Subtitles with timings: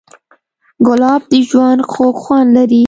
[0.87, 2.79] ګلاب د ژوند خوږ خوند لري.